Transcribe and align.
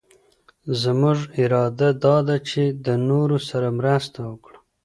زمونږ 0.81 1.19
اراده 1.39 1.89
دا 2.05 2.15
ده 2.27 2.37
چي 2.49 2.63
د 2.85 2.87
نورو 3.07 3.37
سره 3.49 3.67
مرسته 3.79 4.19
وکړو. 4.31 4.57